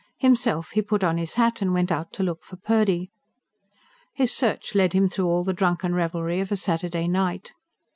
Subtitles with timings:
[0.17, 3.11] Himself, he put on his hat and went out to look for Purdy.
[4.15, 7.53] His search led him through all the drunken revelry of a Saturday night.